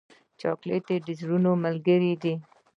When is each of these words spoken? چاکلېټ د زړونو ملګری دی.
چاکلېټ 0.39 0.85
د 1.05 1.07
زړونو 1.19 1.51
ملګری 1.63 2.13
دی. 2.21 2.33